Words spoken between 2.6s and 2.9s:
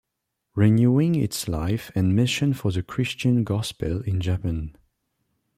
the